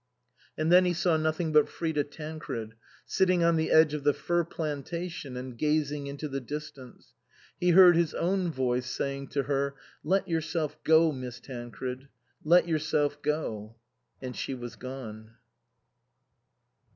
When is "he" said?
0.85-0.93, 7.59-7.69